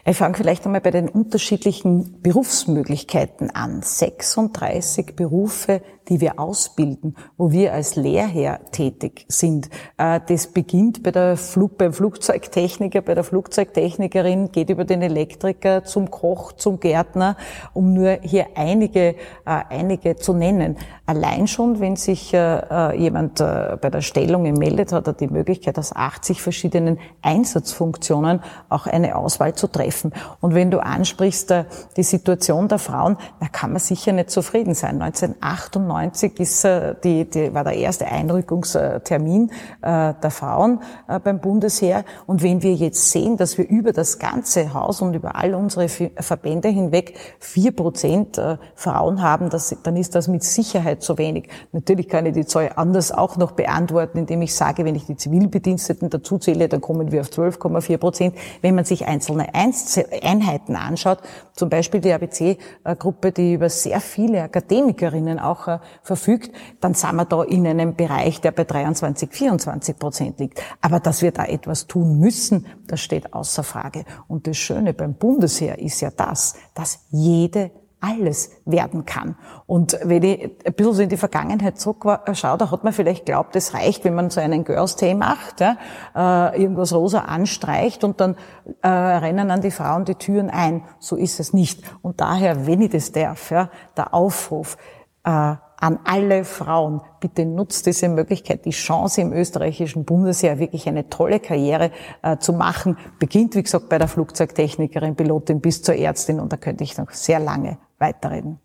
Ich 0.06 0.18
fange 0.18 0.36
vielleicht 0.36 0.66
einmal 0.66 0.82
bei 0.82 0.92
den 0.92 1.10
unterschiedlichen 1.10 2.22
Berufsmöglichkeiten 2.22 3.52
an. 3.52 3.82
36 3.82 5.16
Berufe, 5.16 5.82
die 6.10 6.20
wir 6.20 6.40
ausbilden, 6.40 7.16
wo 7.38 7.52
wir 7.52 7.74
als 7.74 7.96
Lehrherr 7.96 8.60
tätig 8.72 9.26
sind. 9.30 9.70
Äh, 9.98 10.20
das 10.28 10.48
beginnt 10.48 11.04
bei 11.04 11.12
der 11.12 11.38
Flug, 11.38 11.78
beim 11.78 11.94
Flugzeugtechniker, 11.94 13.02
bei 13.02 13.16
der 13.16 13.24
Flugzeugtechnikerin, 13.24 14.52
geht 14.52 14.70
über 14.70 14.86
den 14.86 15.02
Elektriker 15.02 15.84
zum 15.84 16.12
Koch, 16.12 16.54
zum 16.54 16.80
Gärtner, 16.80 17.38
um 17.74 17.94
nur 17.94 18.20
hier 18.22 18.48
einige, 18.56 19.10
äh, 19.10 19.16
einige 19.46 20.16
zu 20.18 20.34
nennen. 20.34 20.78
Allein 21.06 21.48
schon, 21.48 21.80
wenn 21.80 21.96
sich 21.96 22.34
äh, 22.34 22.98
jemand 22.98 23.40
bei 23.40 23.90
der 23.90 24.02
Stellung 24.02 24.44
meldet, 24.44 24.92
hat 24.92 25.08
er 25.08 25.14
die 25.14 25.28
Möglichkeit, 25.28 25.78
aus 25.78 25.94
80 25.94 26.42
verschiedenen 26.42 27.00
Einsatzfunktionen 27.22 28.42
auch 28.70 28.88
eine 28.88 29.16
Auswahl 29.16 29.54
zu 29.54 29.63
treffen. 29.68 30.14
Und 30.42 30.54
wenn 30.56 30.72
du 30.72 30.80
ansprichst, 30.80 31.54
die 31.98 32.04
Situation 32.04 32.68
der 32.68 32.80
Frauen, 32.80 33.18
da 33.40 33.48
kann 33.48 33.72
man 33.72 33.80
sicher 33.80 34.12
nicht 34.12 34.30
zufrieden 34.30 34.74
sein. 34.74 35.02
1998 35.02 35.84
1990 36.04 36.40
ist, 36.40 36.66
äh, 36.66 36.96
die, 37.04 37.30
die, 37.30 37.54
war 37.54 37.64
der 37.64 37.76
erste 37.76 38.08
Einrückungstermin 38.08 39.52
äh, 39.82 40.14
der 40.22 40.32
Frauen 40.32 40.82
äh, 41.08 41.20
beim 41.20 41.40
Bundesheer. 41.40 42.06
Und 42.26 42.44
wenn 42.44 42.62
wir 42.62 42.74
jetzt 42.74 43.12
sehen, 43.12 43.38
dass 43.38 43.58
wir 43.58 43.68
über 43.68 43.94
das 43.94 44.20
ganze 44.20 44.74
Haus 44.74 45.02
und 45.02 45.14
über 45.14 45.36
all 45.36 45.54
unsere 45.56 45.88
Verbände 45.90 46.70
hinweg 46.70 47.18
vier 47.40 47.72
Prozent 47.76 48.40
Frauen 48.76 49.22
haben, 49.22 49.50
das, 49.50 49.76
dann 49.84 49.96
ist 49.96 50.16
das 50.16 50.28
mit 50.28 50.44
Sicherheit 50.44 51.04
zu 51.04 51.18
wenig. 51.18 51.50
Natürlich 51.72 52.08
kann 52.08 52.26
ich 52.26 52.34
die 52.34 52.46
Zahl 52.46 52.72
anders 52.76 53.12
auch 53.12 53.38
noch 53.38 53.52
beantworten, 53.52 54.20
indem 54.20 54.42
ich 54.42 54.56
sage, 54.56 54.86
wenn 54.86 54.96
ich 54.96 55.06
die 55.06 55.16
Zivilbediensteten 55.16 56.10
dazu 56.10 56.38
zähle, 56.38 56.70
dann 56.70 56.82
kommen 56.82 57.12
wir 57.12 57.22
auf 57.22 57.28
12,4 57.28 57.98
Prozent. 57.98 58.36
Wenn 58.62 58.76
man 58.76 58.86
sich 58.86 59.06
einzelne 59.06 59.53
Einheiten 59.54 60.76
anschaut, 60.76 61.20
zum 61.54 61.70
Beispiel 61.70 62.02
die 62.02 62.12
ABC-Gruppe, 62.12 63.32
die 63.32 63.54
über 63.54 63.70
sehr 63.70 64.02
viele 64.02 64.44
Akademikerinnen 64.44 65.40
auch 65.40 65.80
verfügt, 66.02 66.52
dann 66.82 66.94
sind 66.94 67.16
wir 67.16 67.26
da 67.26 67.44
in 67.44 67.68
einem 67.68 67.96
Bereich, 67.96 68.42
der 68.42 68.52
bei 68.52 68.64
23, 68.64 69.32
24 69.32 70.00
Prozent 70.00 70.40
liegt. 70.40 70.62
Aber 70.82 71.00
dass 71.00 71.22
wir 71.22 71.32
da 71.32 71.46
etwas 71.46 71.88
tun 71.88 72.20
müssen, 72.20 72.66
das 72.88 73.02
steht 73.02 73.34
außer 73.34 73.64
Frage. 73.64 74.06
Und 74.28 74.48
das 74.48 74.58
Schöne 74.58 74.94
beim 74.94 75.14
Bundesheer 75.16 75.80
ist 75.80 76.02
ja 76.02 76.10
das, 76.12 76.56
dass 76.74 77.06
jede 77.10 77.72
alles 78.04 78.52
werden 78.66 79.06
kann. 79.06 79.38
Und 79.66 79.98
wenn 80.04 80.24
ich 80.24 80.44
ein 80.66 80.74
bisschen 80.74 80.94
so 80.94 81.02
in 81.02 81.10
die 81.10 81.18
Vergangenheit 81.18 81.80
zurückschaue, 81.80 82.58
da 82.58 82.70
hat 82.70 82.84
man 82.84 82.92
vielleicht 82.92 83.26
glaubt, 83.26 83.56
es 83.56 83.74
reicht, 83.74 84.04
wenn 84.04 84.14
man 84.14 84.30
so 84.30 84.42
einen 84.42 84.66
Girls 84.66 84.98
Day 84.98 85.16
macht, 85.16 85.62
ja, 85.62 85.78
äh, 86.16 86.62
irgendwas 86.62 86.94
rosa 86.94 87.20
anstreicht 87.20 88.04
und 88.04 88.20
dann 88.20 88.36
äh, 88.82 88.90
rennen 88.90 89.52
an 89.52 89.62
die 89.62 89.72
Frauen 89.72 90.04
die 90.04 90.16
Türen 90.16 90.50
ein. 90.50 90.84
So 91.00 91.16
ist 91.16 91.40
es 91.40 91.54
nicht. 91.54 91.82
Und 92.02 92.20
daher, 92.20 92.68
wenn 92.68 92.82
ich 92.82 92.92
das 92.92 93.14
darf, 93.14 93.52
ja, 93.52 93.70
der 93.96 94.14
Aufruf, 94.14 94.78
äh, 95.24 95.56
an 95.84 96.00
alle 96.06 96.46
Frauen, 96.46 97.02
bitte 97.20 97.46
nutzt 97.46 97.86
diese 97.88 98.08
Möglichkeit, 98.08 98.64
die 98.64 98.70
Chance 98.70 99.20
im 99.20 99.34
österreichischen 99.34 100.06
Bundesheer 100.06 100.58
wirklich 100.58 100.88
eine 100.88 101.10
tolle 101.10 101.42
Karriere 101.42 101.92
äh, 102.22 102.38
zu 102.38 102.54
machen. 102.54 102.98
Beginnt, 103.20 103.54
wie 103.56 103.64
gesagt, 103.64 103.90
bei 103.90 103.98
der 103.98 104.08
Flugzeugtechnikerin, 104.08 105.18
Pilotin 105.18 105.60
bis 105.60 105.82
zur 105.82 105.96
Ärztin 105.96 106.40
und 106.40 106.54
da 106.54 106.58
könnte 106.58 106.86
ich 106.86 106.98
noch 106.98 107.12
sehr 107.12 107.42
lange 107.42 107.80
weiterreden. 108.00 108.60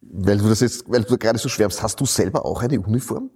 Weil 0.00 0.38
du 0.38 0.48
das 0.48 0.58
jetzt, 0.58 0.90
weil 0.90 1.04
du 1.04 1.16
gerade 1.16 1.38
so 1.38 1.48
schwärmst, 1.48 1.80
hast 1.80 2.00
du 2.00 2.06
selber 2.06 2.44
auch 2.44 2.60
eine 2.60 2.80
Uniform? 2.80 3.30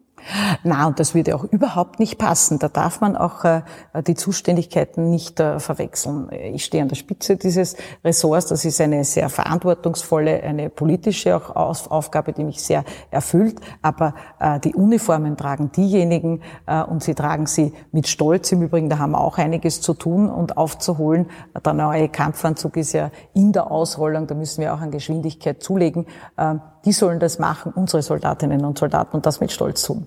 Na, 0.62 0.86
und 0.86 1.00
das 1.00 1.14
würde 1.14 1.34
auch 1.34 1.44
überhaupt 1.44 1.98
nicht 1.98 2.18
passen. 2.18 2.58
Da 2.58 2.68
darf 2.68 3.00
man 3.00 3.16
auch 3.16 3.44
äh, 3.44 3.62
die 4.06 4.14
Zuständigkeiten 4.14 5.10
nicht 5.10 5.40
äh, 5.40 5.58
verwechseln. 5.58 6.28
Ich 6.32 6.64
stehe 6.64 6.82
an 6.82 6.88
der 6.88 6.96
Spitze 6.96 7.36
dieses 7.36 7.76
Ressorts. 8.04 8.46
Das 8.46 8.64
ist 8.64 8.80
eine 8.80 9.04
sehr 9.04 9.28
verantwortungsvolle, 9.28 10.42
eine 10.42 10.70
politische 10.70 11.36
auch 11.36 11.56
Aus 11.56 11.88
Aufgabe, 11.88 12.32
die 12.32 12.44
mich 12.44 12.62
sehr 12.62 12.84
erfüllt. 13.10 13.60
Aber 13.82 14.14
äh, 14.38 14.60
die 14.60 14.74
Uniformen 14.74 15.36
tragen 15.36 15.72
diejenigen 15.72 16.42
äh, 16.66 16.82
und 16.82 17.02
sie 17.02 17.14
tragen 17.14 17.46
sie 17.46 17.72
mit 17.90 18.08
Stolz. 18.08 18.52
Im 18.52 18.62
Übrigen, 18.62 18.88
da 18.88 18.98
haben 18.98 19.12
wir 19.12 19.20
auch 19.20 19.38
einiges 19.38 19.80
zu 19.80 19.94
tun 19.94 20.28
und 20.30 20.56
aufzuholen. 20.56 21.26
Der 21.64 21.72
neue 21.72 22.08
Kampfanzug 22.08 22.76
ist 22.76 22.92
ja 22.92 23.10
in 23.34 23.52
der 23.52 23.70
Ausrollung. 23.70 24.26
Da 24.26 24.34
müssen 24.34 24.60
wir 24.60 24.74
auch 24.74 24.80
an 24.80 24.90
Geschwindigkeit 24.90 25.62
zulegen. 25.62 26.06
Die 26.84 26.92
sollen 26.92 27.20
das 27.20 27.38
machen, 27.38 27.72
unsere 27.74 28.02
Soldatinnen 28.02 28.64
und 28.64 28.78
Soldaten, 28.78 29.16
und 29.16 29.26
das 29.26 29.40
mit 29.40 29.52
Stolz 29.52 29.82
tun. 29.82 30.06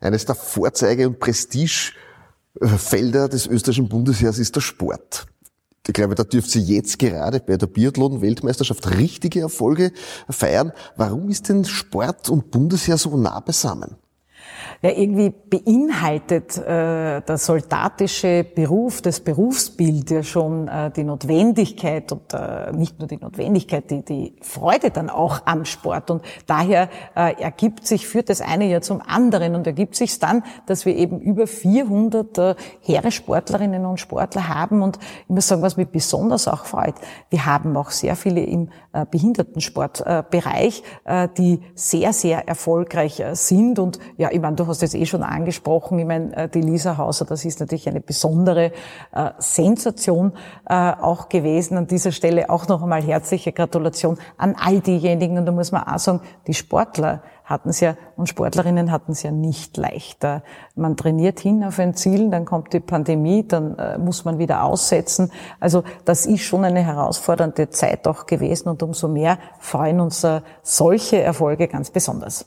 Eines 0.00 0.24
der 0.24 0.34
Vorzeige- 0.34 1.06
und 1.08 1.20
Prestigefelder 1.20 3.28
des 3.28 3.46
österreichischen 3.46 3.88
Bundesheers 3.88 4.38
ist 4.38 4.56
der 4.56 4.60
Sport. 4.60 5.26
Ich 5.86 5.92
glaube, 5.92 6.14
da 6.14 6.24
dürft 6.24 6.50
sie 6.50 6.60
jetzt 6.60 6.98
gerade 6.98 7.40
bei 7.40 7.58
der 7.58 7.66
Biathlon-Weltmeisterschaft 7.66 8.96
richtige 8.96 9.40
Erfolge 9.40 9.92
feiern. 10.30 10.72
Warum 10.96 11.28
ist 11.28 11.50
denn 11.50 11.66
Sport 11.66 12.30
und 12.30 12.50
Bundesheer 12.50 12.96
so 12.96 13.14
nah 13.18 13.38
beisammen? 13.40 13.96
Ja 14.82 14.90
irgendwie 14.90 15.30
beinhaltet 15.30 16.58
äh, 16.58 17.20
der 17.22 17.38
soldatische 17.38 18.44
Beruf, 18.44 19.02
das 19.02 19.20
Berufsbild 19.20 20.10
ja 20.10 20.22
schon 20.22 20.68
äh, 20.68 20.90
die 20.90 21.04
Notwendigkeit 21.04 22.12
und 22.12 22.32
äh, 22.34 22.72
nicht 22.72 22.98
nur 22.98 23.08
die 23.08 23.16
Notwendigkeit, 23.16 23.90
die, 23.90 24.04
die 24.04 24.36
Freude 24.42 24.90
dann 24.90 25.10
auch 25.10 25.42
am 25.46 25.64
Sport. 25.64 26.10
Und 26.10 26.22
daher 26.46 26.88
äh, 27.16 27.40
ergibt 27.40 27.86
sich, 27.86 28.06
führt 28.06 28.28
das 28.28 28.40
eine 28.40 28.66
ja 28.66 28.80
zum 28.80 29.00
anderen 29.00 29.54
und 29.54 29.66
ergibt 29.66 29.96
sich 29.96 30.18
dann, 30.18 30.42
dass 30.66 30.84
wir 30.84 30.96
eben 30.96 31.20
über 31.20 31.46
400 31.46 32.38
äh, 32.38 32.54
Heeressportlerinnen 32.80 33.86
und 33.86 34.00
Sportler 34.00 34.48
haben 34.48 34.82
und 34.82 34.98
ich 35.22 35.28
muss 35.28 35.48
sagen, 35.48 35.62
was 35.62 35.76
mich 35.76 35.88
besonders 35.88 36.48
auch 36.48 36.66
freut, 36.66 36.94
wir 37.30 37.46
haben 37.46 37.76
auch 37.76 37.90
sehr 37.90 38.16
viele 38.16 38.42
im 38.42 38.68
äh, 38.92 39.06
Behindertensportbereich, 39.10 40.82
äh, 41.04 41.28
die 41.36 41.60
sehr, 41.74 42.12
sehr 42.12 42.46
erfolgreich 42.48 43.20
äh, 43.20 43.34
sind 43.34 43.78
und 43.78 43.98
ja, 44.16 44.30
ich 44.34 44.40
meine, 44.40 44.56
du 44.56 44.66
hast 44.66 44.82
es 44.82 44.94
eh 44.94 45.06
schon 45.06 45.22
angesprochen, 45.22 45.98
ich 45.98 46.06
meine, 46.06 46.36
äh, 46.36 46.48
die 46.48 46.60
Lisa 46.60 46.98
Hauser, 46.98 47.24
das 47.24 47.44
ist 47.44 47.60
natürlich 47.60 47.88
eine 47.88 48.00
besondere 48.00 48.72
äh, 49.12 49.30
Sensation 49.38 50.32
äh, 50.68 50.74
auch 50.74 51.28
gewesen. 51.28 51.76
An 51.76 51.86
dieser 51.86 52.10
Stelle 52.10 52.50
auch 52.50 52.66
noch 52.66 52.82
einmal 52.82 53.00
herzliche 53.00 53.52
Gratulation 53.52 54.18
an 54.36 54.56
all 54.58 54.80
diejenigen. 54.80 55.38
Und 55.38 55.46
da 55.46 55.52
muss 55.52 55.70
man 55.70 55.84
auch 55.84 55.98
sagen, 55.98 56.20
die 56.48 56.54
Sportler 56.54 57.22
hatten 57.44 57.68
es 57.68 57.80
ja 57.80 57.96
und 58.16 58.28
Sportlerinnen 58.28 58.90
hatten 58.90 59.12
es 59.12 59.22
ja 59.22 59.30
nicht 59.30 59.76
leichter. 59.76 60.42
Man 60.74 60.96
trainiert 60.96 61.38
hin 61.38 61.62
auf 61.62 61.78
ein 61.78 61.94
Ziel, 61.94 62.30
dann 62.30 62.46
kommt 62.46 62.72
die 62.72 62.80
Pandemie, 62.80 63.46
dann 63.46 63.76
muss 64.02 64.24
man 64.24 64.38
wieder 64.38 64.64
aussetzen. 64.64 65.30
Also 65.60 65.84
das 66.06 66.24
ist 66.24 66.40
schon 66.40 66.64
eine 66.64 66.80
herausfordernde 66.80 67.68
Zeit 67.68 68.08
auch 68.08 68.24
gewesen 68.24 68.70
und 68.70 68.82
umso 68.82 69.08
mehr 69.08 69.36
freuen 69.58 70.00
uns 70.00 70.26
solche 70.62 71.20
Erfolge 71.20 71.68
ganz 71.68 71.90
besonders. 71.90 72.46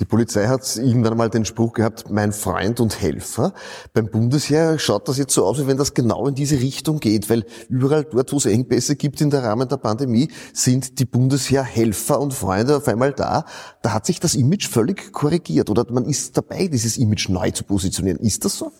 Die 0.00 0.04
Polizei 0.04 0.48
hat 0.48 0.76
irgendwann 0.76 1.12
einmal 1.12 1.30
den 1.30 1.44
Spruch 1.44 1.72
gehabt, 1.72 2.10
mein 2.10 2.32
Freund 2.32 2.80
und 2.80 3.00
Helfer. 3.00 3.54
Beim 3.92 4.10
Bundesheer 4.10 4.76
schaut 4.80 5.08
das 5.08 5.18
jetzt 5.18 5.32
so 5.32 5.46
aus, 5.46 5.60
wie 5.60 5.68
wenn 5.68 5.76
das 5.76 5.94
genau 5.94 6.26
in 6.26 6.34
diese 6.34 6.58
Richtung 6.58 6.98
geht, 6.98 7.30
weil 7.30 7.44
überall 7.68 8.02
dort, 8.02 8.32
wo 8.32 8.38
es 8.38 8.46
Engpässe 8.46 8.96
gibt 8.96 9.20
in 9.20 9.30
der 9.30 9.44
Rahmen 9.44 9.68
der 9.68 9.76
Pandemie, 9.76 10.30
sind 10.52 10.98
die 10.98 11.04
Bundesheer-Helfer 11.04 12.20
und 12.20 12.34
Freunde 12.34 12.76
auf 12.78 12.88
einmal 12.88 13.12
da. 13.12 13.44
Da 13.82 13.92
hat 13.92 14.04
sich 14.04 14.18
das 14.18 14.34
Image 14.34 14.68
völlig 14.68 15.12
korrigiert 15.12 15.70
oder 15.70 15.86
man 15.88 16.06
ist 16.06 16.36
dabei, 16.36 16.66
dieses 16.66 16.96
Image 16.98 17.28
neu 17.28 17.52
zu 17.52 17.62
positionieren. 17.62 18.18
Ist 18.18 18.44
das 18.44 18.58
so? 18.58 18.72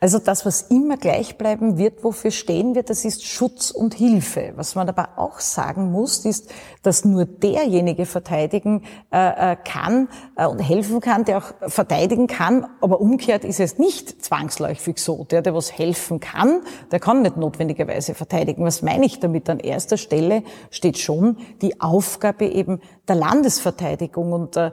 Also 0.00 0.20
das, 0.20 0.46
was 0.46 0.62
immer 0.62 0.96
gleich 0.96 1.38
bleiben 1.38 1.76
wird, 1.76 2.04
wofür 2.04 2.30
stehen 2.30 2.76
wir, 2.76 2.84
das 2.84 3.04
ist 3.04 3.26
Schutz 3.26 3.72
und 3.72 3.94
Hilfe. 3.94 4.52
Was 4.54 4.76
man 4.76 4.88
aber 4.88 5.10
auch 5.16 5.40
sagen 5.40 5.90
muss, 5.90 6.24
ist, 6.24 6.50
dass 6.82 7.04
nur 7.04 7.24
derjenige 7.24 8.06
verteidigen 8.06 8.84
äh, 9.12 9.52
äh, 9.52 9.56
kann 9.56 10.08
äh, 10.36 10.46
und 10.46 10.60
helfen 10.60 11.00
kann, 11.00 11.24
der 11.24 11.38
auch 11.38 11.52
verteidigen 11.68 12.28
kann. 12.28 12.66
Aber 12.80 13.00
umgekehrt 13.00 13.44
ist 13.44 13.58
es 13.58 13.78
nicht 13.78 14.24
zwangsläufig 14.24 14.98
so. 14.98 15.24
Der, 15.24 15.42
der 15.42 15.52
was 15.52 15.76
helfen 15.76 16.20
kann, 16.20 16.60
der 16.92 17.00
kann 17.00 17.22
nicht 17.22 17.36
notwendigerweise 17.36 18.14
verteidigen. 18.14 18.64
Was 18.64 18.82
meine 18.82 19.04
ich 19.04 19.18
damit? 19.18 19.50
An 19.50 19.58
erster 19.58 19.96
Stelle 19.96 20.44
steht 20.70 20.98
schon 20.98 21.38
die 21.60 21.80
Aufgabe 21.80 22.46
eben 22.46 22.80
der 23.08 23.16
Landesverteidigung 23.16 24.32
und 24.32 24.56
äh, 24.56 24.70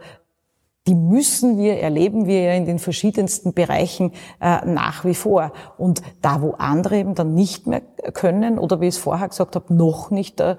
die 0.88 0.96
müssen 0.96 1.58
wir, 1.58 1.80
erleben 1.80 2.28
wir 2.28 2.44
ja 2.44 2.54
in 2.54 2.66
den 2.66 2.78
verschiedensten 2.78 3.54
Bereichen 3.54 4.12
äh, 4.40 4.64
nach 4.66 5.04
wie 5.04 5.16
vor. 5.16 5.52
Und 5.78 6.02
da, 6.22 6.42
wo 6.42 6.52
andere 6.52 6.98
eben 6.98 7.16
dann 7.16 7.34
nicht 7.34 7.66
mehr 7.66 7.82
können 8.14 8.60
oder 8.60 8.82
wie 8.82 8.88
ich 8.88 8.96
es 8.96 9.02
vorher 9.02 9.28
gesagt 9.28 9.56
habe, 9.56 9.74
noch 9.74 10.12
nicht 10.12 10.40
äh, 10.40 10.56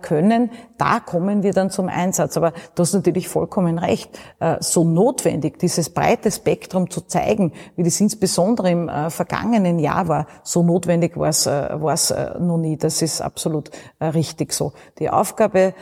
können, 0.00 0.50
da 0.78 1.00
kommen 1.00 1.42
wir 1.42 1.52
dann 1.52 1.70
zum 1.70 1.88
Einsatz. 1.88 2.38
Aber 2.38 2.52
du 2.74 2.82
hast 2.82 2.94
natürlich 2.94 3.28
vollkommen 3.28 3.78
recht. 3.78 4.18
Äh, 4.40 4.56
so 4.60 4.82
notwendig, 4.82 5.58
dieses 5.58 5.90
breite 5.90 6.30
Spektrum 6.30 6.88
zu 6.88 7.02
zeigen, 7.02 7.52
wie 7.76 7.82
das 7.82 8.00
insbesondere 8.00 8.70
im 8.70 8.88
äh, 8.88 9.10
vergangenen 9.10 9.78
Jahr 9.78 10.08
war, 10.08 10.26
so 10.42 10.62
notwendig 10.62 11.18
war 11.18 11.28
es, 11.28 11.46
äh, 11.46 11.66
äh, 11.66 12.38
noch 12.40 12.58
nie. 12.58 12.78
Das 12.78 13.02
ist 13.02 13.20
absolut 13.20 13.70
äh, 13.98 14.06
richtig 14.06 14.54
so. 14.54 14.72
Die 14.98 15.10
Aufgabe 15.10 15.74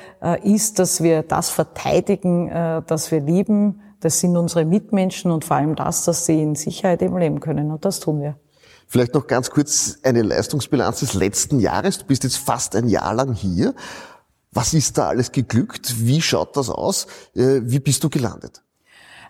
ist, 0.43 0.79
dass 0.79 1.03
wir 1.03 1.23
das 1.23 1.51
verteidigen, 1.51 2.49
dass 2.87 3.11
wir 3.11 3.21
lieben, 3.21 3.81
das 4.05 4.21
sind 4.21 4.37
unsere 4.37 4.65
Mitmenschen 4.67 5.31
und 5.31 5.45
vor 5.45 5.57
allem 5.57 5.77
das, 5.77 6.05
dass 6.05 6.27
sie 6.27 6.43
in 6.43 6.55
Sicherheit 6.55 7.01
eben 7.01 7.17
leben 7.17 7.41
können. 7.41 7.71
Und 7.71 7.85
das 7.85 8.01
tun 8.01 8.21
wir. 8.21 8.37
Vielleicht 8.87 9.15
noch 9.15 9.27
ganz 9.27 9.51
kurz 9.51 9.99
eine 10.03 10.21
Leistungsbilanz 10.21 11.01
des 11.01 11.15
letzten 11.15 11.59
Jahres. 11.59 11.99
Du 11.99 12.05
bist 12.05 12.23
jetzt 12.23 12.37
fast 12.37 12.77
ein 12.77 12.89
Jahr 12.89 13.15
lang 13.15 13.33
hier. 13.33 13.75
Was 14.53 14.75
ist 14.75 14.99
da 14.99 15.09
alles 15.09 15.33
geglückt? 15.33 16.07
Wie 16.07 16.21
schaut 16.21 16.57
das 16.57 16.69
aus? 16.69 17.07
Äh, 17.35 17.63
wie 17.63 17.81
bist 17.81 18.05
du 18.05 18.11
gelandet? 18.11 18.63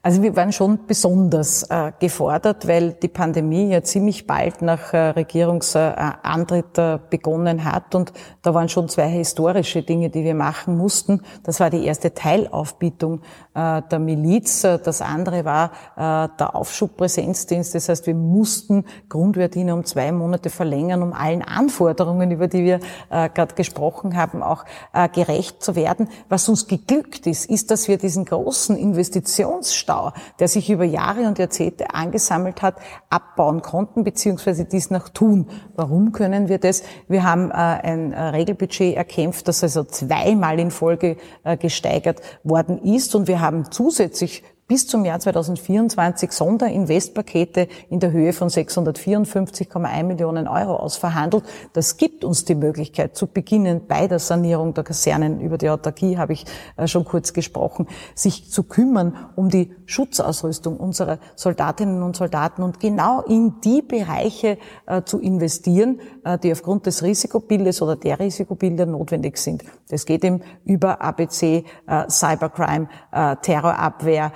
Also 0.04 0.21
wir 0.21 0.37
waren 0.37 0.52
schon 0.52 0.81
besonders 0.87 1.62
äh, 1.71 1.90
gefordert, 1.99 2.69
weil 2.69 2.93
die 2.93 3.09
Pandemie 3.09 3.71
ja 3.71 3.83
ziemlich 3.83 4.26
bald 4.26 4.61
nach 4.61 4.93
äh, 4.93 4.99
Regierungsantritt 4.99 6.76
äh, 6.76 6.99
begonnen 7.09 7.64
hat 7.64 7.95
und 7.95 8.12
da 8.43 8.52
waren 8.52 8.69
schon 8.69 8.90
zwei 8.90 9.09
historische 9.09 9.83
Dinge, 9.83 10.11
die 10.11 10.23
wir 10.23 10.35
machen 10.35 10.76
mussten. 10.76 11.23
Das 11.43 11.59
war 11.59 11.71
die 11.71 11.87
erste 11.87 12.12
Teilaufbietung 12.12 13.23
der 13.54 13.99
Miliz. 13.99 14.62
Das 14.62 15.00
andere 15.00 15.44
war 15.44 15.70
äh, 15.96 16.28
der 16.38 16.54
Aufschubpräsenzdienst. 16.54 17.75
Das 17.75 17.88
heißt, 17.88 18.06
wir 18.06 18.14
mussten 18.14 18.84
Grundwehrdienst 19.08 19.73
um 19.73 19.84
zwei 19.84 20.12
Monate 20.12 20.50
verlängern, 20.50 21.02
um 21.02 21.12
allen 21.12 21.42
Anforderungen, 21.42 22.30
über 22.30 22.49
die 22.49 22.64
wir 22.64 22.80
äh, 23.11 23.28
gerade 23.28 23.54
gesprochen 23.54 24.16
haben, 24.16 24.42
auch 24.42 24.64
gerecht 25.12 25.62
zu 25.62 25.75
werden. 25.75 26.08
Was 26.28 26.49
uns 26.49 26.66
geglückt 26.66 27.26
ist, 27.26 27.46
ist, 27.46 27.70
dass 27.70 27.88
wir 27.88 27.99
diesen 27.99 28.25
großen 28.25 28.76
Investitionsstau 28.76 29.84
Stau, 29.84 30.12
der 30.38 30.49
sich 30.49 30.70
über 30.70 30.84
Jahre 30.84 31.26
und 31.26 31.38
Jahrzehnte 31.38 31.94
angesammelt 31.94 32.62
hat, 32.62 32.76
abbauen 33.11 33.62
konnten, 33.62 34.02
beziehungsweise 34.02 34.64
dies 34.64 34.90
noch 34.90 35.08
tun. 35.08 35.46
Warum 35.76 36.12
können 36.12 36.49
wir 36.49 36.58
das? 36.58 36.82
Wir 37.06 37.23
haben 37.23 37.50
äh, 37.50 37.54
ein 37.54 38.12
äh, 38.12 38.20
Regelbudget 38.20 38.96
erkämpft, 38.96 39.46
das 39.46 39.62
also 39.62 39.84
zweimal 39.84 40.58
in 40.58 40.70
Folge 40.70 41.16
äh, 41.44 41.56
gesteigert 41.56 42.23
worden 42.42 42.78
ist 42.78 43.14
und 43.14 43.28
wir 43.28 43.40
haben 43.44 43.70
zusätzlich 43.70 44.42
bis 44.66 44.87
zum 44.87 45.04
Jahr 45.04 45.21
2024 45.21 46.33
Sonderinvestpakete 46.33 47.68
in 47.90 48.00
der 48.00 48.12
Höhe 48.12 48.33
von 48.33 48.49
654,1 48.49 50.02
Millionen 50.04 50.49
Euro 50.49 50.76
ausverhandelt. 50.76 51.44
Das 51.75 51.99
gibt 51.99 52.25
uns 52.25 52.44
die 52.44 52.54
Möglichkeit 52.54 53.14
zu 53.14 53.26
beginnen 53.26 53.83
bei 53.87 54.09
der 54.09 54.18
Sanierung 54.18 54.73
der 54.73 54.85
Kasernen. 54.85 55.40
Über 55.40 55.59
die 55.59 55.68
Autarkie 55.68 56.16
habe 56.16 56.33
ich 56.33 56.47
äh, 56.76 56.87
schon 56.87 57.04
kurz 57.04 57.35
gesprochen, 57.35 57.88
sich 58.14 58.50
zu 58.50 58.62
kümmern 58.62 59.16
um 59.37 59.50
die 59.50 59.75
Schutzausrüstung 59.85 60.78
unserer 60.78 61.18
Soldatinnen 61.37 62.02
und 62.02 62.16
Soldaten 62.16 62.62
und 62.62 62.80
genau 62.80 63.21
in 63.21 63.61
die 63.62 63.83
Bereiche 63.83 64.56
äh, 64.87 65.02
zu 65.02 65.21
investieren, 65.21 66.00
äh, 66.25 66.38
die 66.38 66.52
aufgrund 66.52 66.87
des 66.87 67.02
Risikobildes 67.02 67.83
oder 67.83 67.97
der 67.97 68.18
Risikobilder 68.18 68.87
notwendig 68.87 69.37
sind. 69.37 69.62
Das 69.90 70.06
geht 70.06 70.25
eben 70.25 70.40
über 70.64 71.02
ABC, 71.02 71.64
Cybercrime, 72.09 72.88
Terrorabwehr, 73.42 74.33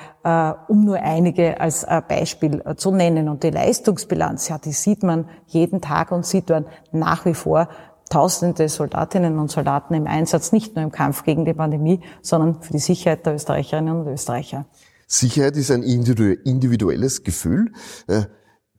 um 0.69 0.85
nur 0.85 0.97
einige 0.97 1.61
als 1.61 1.85
äh, 1.85 2.03
Beispiel 2.07 2.63
äh, 2.65 2.75
zu 2.77 2.91
nennen. 2.91 3.29
Und 3.29 3.43
die 3.43 3.51
Leistungsbilanz, 3.51 4.49
ja, 4.49 4.59
die 4.59 4.73
sieht 4.73 5.03
man 5.03 5.29
jeden 5.47 5.81
Tag 5.81 6.13
und 6.13 6.27
sieht 6.27 6.49
man 6.49 6.67
nach 6.93 7.25
wie 7.25 7.35
vor 7.35 7.69
Tausende 8.11 8.71
Soldatinnen 8.71 9.39
und 9.39 9.51
Soldaten 9.51 9.93
im 9.93 10.07
Einsatz, 10.07 10.51
nicht 10.51 10.75
nur 10.75 10.83
im 10.83 10.91
Kampf 10.91 11.25
gegen 11.25 11.45
die 11.45 11.53
Pandemie, 11.53 12.01
sondern 12.23 12.63
für 12.63 12.73
die 12.73 12.79
Sicherheit 12.79 13.27
der 13.27 13.35
Österreicherinnen 13.35 14.01
und 14.01 14.07
Österreicher. 14.07 14.65
Sicherheit 15.07 15.59
ist 15.59 15.71
ein 15.71 15.83
individuelles 15.83 17.23
Gefühl. 17.23 17.71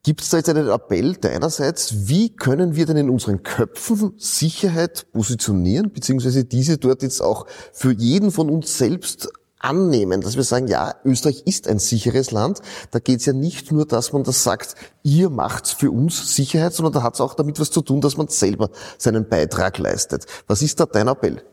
Gibt 0.02 0.22
es 0.22 0.30
da 0.30 0.38
jetzt 0.38 0.50
einen 0.50 0.70
Appell 0.70 1.14
deinerseits, 1.18 2.08
wie 2.08 2.34
können 2.34 2.76
wir 2.76 2.86
denn 2.86 2.96
in 2.96 3.10
unseren 3.10 3.44
Köpfen 3.44 4.14
Sicherheit 4.18 5.12
positionieren, 5.12 5.92
beziehungsweise 5.92 6.46
diese 6.46 6.78
dort 6.78 7.04
jetzt 7.04 7.22
auch 7.22 7.46
für 7.74 7.92
jeden 7.92 8.32
von 8.32 8.50
uns 8.50 8.78
selbst 8.78 9.30
annehmen, 9.60 10.22
dass 10.22 10.36
wir 10.36 10.44
sagen, 10.44 10.68
ja, 10.68 10.96
Österreich 11.04 11.44
ist 11.46 11.68
ein 11.68 11.80
sicheres 11.80 12.32
Land. 12.32 12.60
Da 12.92 13.00
geht 13.00 13.20
es 13.20 13.26
ja 13.26 13.34
nicht 13.34 13.72
nur, 13.72 13.86
dass 13.86 14.14
man 14.14 14.24
das 14.24 14.44
sagt, 14.44 14.76
ihr 15.04 15.30
macht's 15.30 15.72
für 15.72 15.92
uns 15.92 16.36
Sicherheit, 16.36 16.74
sondern 16.74 16.94
da 16.94 17.04
hat 17.04 17.16
es 17.16 17.22
auch 17.22 17.34
damit 17.34 17.60
was 17.60 17.72
zu 17.72 17.82
tun, 17.82 18.02
dass 18.02 18.18
man 18.18 18.28
selber 18.30 18.70
seinen 18.98 19.28
Beitrag 19.28 19.78
leistet. 19.78 20.26
Was 20.48 20.62
ist 20.62 20.80
da 20.80 20.86
dein 20.86 21.08
Appell? 21.08 21.44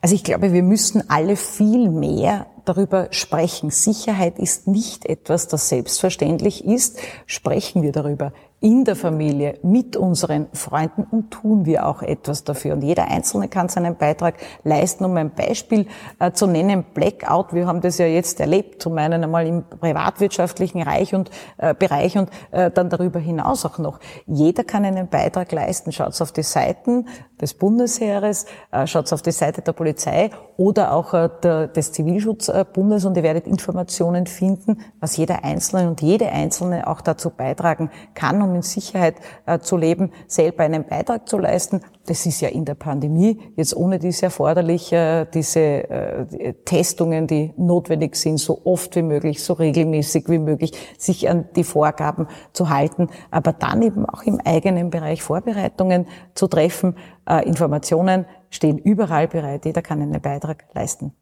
Also 0.00 0.14
ich 0.14 0.24
glaube, 0.24 0.52
wir 0.52 0.62
müssen 0.62 1.08
alle 1.08 1.36
viel 1.36 1.88
mehr 1.90 2.46
darüber 2.64 3.08
sprechen. 3.10 3.70
Sicherheit 3.70 4.38
ist 4.38 4.66
nicht 4.66 5.06
etwas, 5.06 5.48
das 5.48 5.68
selbstverständlich 5.68 6.64
ist. 6.64 6.98
Sprechen 7.26 7.82
wir 7.82 7.92
darüber 7.92 8.32
in 8.62 8.84
der 8.84 8.94
Familie, 8.94 9.58
mit 9.64 9.96
unseren 9.96 10.46
Freunden 10.52 11.02
und 11.10 11.32
tun 11.32 11.66
wir 11.66 11.84
auch 11.84 12.00
etwas 12.00 12.44
dafür. 12.44 12.74
Und 12.74 12.82
jeder 12.82 13.08
Einzelne 13.08 13.48
kann 13.48 13.68
seinen 13.68 13.96
Beitrag 13.96 14.36
leisten. 14.62 15.04
Um 15.04 15.16
ein 15.16 15.34
Beispiel 15.34 15.86
äh, 16.20 16.30
zu 16.30 16.46
nennen, 16.46 16.84
Blackout, 16.94 17.52
wir 17.52 17.66
haben 17.66 17.80
das 17.80 17.98
ja 17.98 18.06
jetzt 18.06 18.38
erlebt, 18.38 18.80
zum 18.80 18.96
einen 18.98 19.24
einmal 19.24 19.48
im 19.48 19.64
privatwirtschaftlichen 19.64 20.80
Reich 20.80 21.12
und, 21.12 21.30
äh, 21.58 21.74
Bereich 21.74 22.16
und 22.16 22.30
äh, 22.52 22.70
dann 22.70 22.88
darüber 22.88 23.18
hinaus 23.18 23.66
auch 23.66 23.78
noch. 23.78 23.98
Jeder 24.26 24.62
kann 24.62 24.84
einen 24.84 25.08
Beitrag 25.08 25.50
leisten. 25.50 25.90
Schaut 25.90 26.20
auf 26.22 26.30
die 26.30 26.44
Seiten 26.44 27.08
des 27.40 27.54
Bundesheeres, 27.54 28.46
äh, 28.70 28.86
schaut 28.86 29.12
auf 29.12 29.22
die 29.22 29.32
Seite 29.32 29.62
der 29.62 29.72
Polizei 29.72 30.30
oder 30.62 30.92
auch 30.92 31.12
äh, 31.12 31.28
der, 31.42 31.66
des 31.66 31.90
Zivilschutzbundes 31.90 33.04
und 33.04 33.16
ihr 33.16 33.24
werdet 33.24 33.48
Informationen 33.48 34.26
finden, 34.26 34.78
was 35.00 35.16
jeder 35.16 35.42
Einzelne 35.42 35.88
und 35.88 36.00
jede 36.00 36.28
Einzelne 36.28 36.86
auch 36.86 37.00
dazu 37.00 37.30
beitragen 37.30 37.90
kann, 38.14 38.40
um 38.40 38.54
in 38.54 38.62
Sicherheit 38.62 39.16
äh, 39.44 39.58
zu 39.58 39.76
leben, 39.76 40.12
selber 40.28 40.62
einen 40.62 40.84
Beitrag 40.84 41.28
zu 41.28 41.38
leisten. 41.38 41.80
Das 42.06 42.26
ist 42.26 42.40
ja 42.40 42.48
in 42.48 42.64
der 42.64 42.76
Pandemie 42.76 43.40
jetzt 43.56 43.76
ohne 43.76 43.98
dies 43.98 44.22
erforderlich, 44.22 44.92
äh, 44.92 45.26
diese 45.34 45.60
äh, 45.60 46.54
Testungen, 46.64 47.26
die 47.26 47.52
notwendig 47.56 48.14
sind, 48.14 48.38
so 48.38 48.60
oft 48.64 48.94
wie 48.94 49.02
möglich, 49.02 49.42
so 49.42 49.54
regelmäßig 49.54 50.28
wie 50.28 50.38
möglich, 50.38 50.72
sich 50.96 51.28
an 51.28 51.48
die 51.56 51.64
Vorgaben 51.64 52.28
zu 52.52 52.70
halten, 52.70 53.08
aber 53.32 53.52
dann 53.52 53.82
eben 53.82 54.06
auch 54.06 54.22
im 54.22 54.40
eigenen 54.44 54.90
Bereich 54.90 55.24
Vorbereitungen 55.24 56.06
zu 56.34 56.46
treffen. 56.46 56.94
Äh, 57.28 57.48
Informationen 57.48 58.26
stehen 58.52 58.78
überall 58.78 59.26
bereit, 59.26 59.64
jeder 59.64 59.82
kann 59.82 60.00
einen 60.00 60.20
Beitrag 60.20 60.64
leisten. 60.74 61.12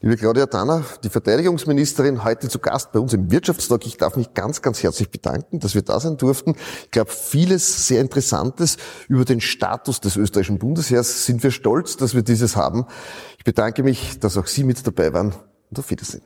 Liebe 0.00 0.16
Claudia 0.16 0.44
Danner, 0.44 0.84
die 1.02 1.08
Verteidigungsministerin, 1.08 2.24
heute 2.24 2.50
zu 2.50 2.58
Gast 2.58 2.92
bei 2.92 2.98
uns 2.98 3.14
im 3.14 3.30
Wirtschaftstalk. 3.30 3.86
Ich 3.86 3.96
darf 3.96 4.16
mich 4.16 4.34
ganz, 4.34 4.60
ganz 4.60 4.82
herzlich 4.82 5.10
bedanken, 5.10 5.60
dass 5.60 5.74
wir 5.74 5.80
da 5.80 5.98
sein 5.98 6.18
durften. 6.18 6.56
Ich 6.84 6.90
glaube, 6.90 7.10
vieles 7.10 7.88
sehr 7.88 8.02
Interessantes 8.02 8.76
über 9.08 9.24
den 9.24 9.40
Status 9.40 10.00
des 10.00 10.16
österreichischen 10.16 10.58
Bundesheers 10.58 11.24
sind 11.24 11.42
wir 11.42 11.50
stolz, 11.50 11.96
dass 11.96 12.14
wir 12.14 12.22
dieses 12.22 12.54
haben. 12.54 12.84
Ich 13.38 13.44
bedanke 13.44 13.82
mich, 13.82 14.18
dass 14.18 14.36
auch 14.36 14.46
Sie 14.46 14.64
mit 14.64 14.86
dabei 14.86 15.14
waren 15.14 15.34
und 15.70 15.78
auf 15.78 15.88
Wiedersehen. 15.88 16.22